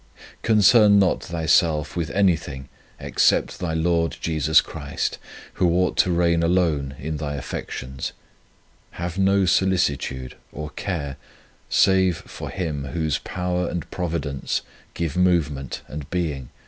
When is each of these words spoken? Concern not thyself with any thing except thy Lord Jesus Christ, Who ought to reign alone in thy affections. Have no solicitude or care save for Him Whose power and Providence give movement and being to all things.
Concern 0.41 0.97
not 0.97 1.21
thyself 1.25 1.95
with 1.95 2.09
any 2.09 2.35
thing 2.35 2.69
except 2.99 3.59
thy 3.59 3.75
Lord 3.75 4.17
Jesus 4.19 4.59
Christ, 4.59 5.19
Who 5.61 5.69
ought 5.75 5.95
to 5.97 6.11
reign 6.11 6.41
alone 6.41 6.95
in 6.97 7.17
thy 7.17 7.35
affections. 7.35 8.11
Have 8.93 9.19
no 9.19 9.45
solicitude 9.45 10.33
or 10.51 10.71
care 10.71 11.17
save 11.69 12.17
for 12.17 12.49
Him 12.49 12.85
Whose 12.85 13.19
power 13.19 13.69
and 13.69 13.87
Providence 13.91 14.63
give 14.95 15.15
movement 15.15 15.83
and 15.87 16.09
being 16.09 16.29
to 16.29 16.35
all 16.35 16.45
things. 16.45 16.49